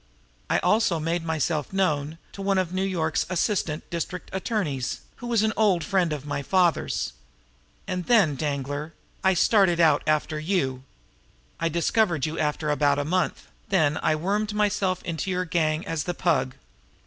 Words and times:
I 0.49 0.57
also 0.57 0.99
made 0.99 1.23
myself 1.23 1.71
known 1.71 2.17
to 2.31 2.41
one 2.41 2.57
of 2.57 2.73
New 2.73 2.81
York's 2.81 3.23
assistant 3.29 3.87
district 3.91 4.31
attorneys, 4.33 5.01
who 5.17 5.27
was 5.27 5.43
an 5.43 5.53
old 5.55 5.83
friend 5.83 6.11
of 6.11 6.25
my 6.25 6.41
father's. 6.41 7.13
And 7.87 8.05
then, 8.07 8.35
Danglar, 8.35 8.95
I 9.23 9.35
started 9.35 9.79
out 9.79 10.01
after 10.07 10.39
you. 10.39 10.81
"I 11.59 11.69
discovered 11.69 12.25
you 12.25 12.39
after 12.39 12.71
about 12.71 12.97
a 12.97 13.05
month; 13.05 13.45
then 13.69 13.99
I 14.01 14.15
wormed 14.15 14.55
myself 14.55 15.03
into 15.03 15.29
your 15.29 15.45
gang 15.45 15.85
as 15.85 16.05
the 16.05 16.15
Pug. 16.15 16.55